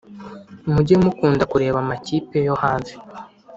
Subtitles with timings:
[0.73, 2.93] Mujye mukunda kureba amakipe yo hanze